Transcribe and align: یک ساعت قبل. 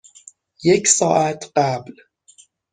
یک 0.63 0.87
ساعت 0.87 1.51
قبل. 1.55 1.93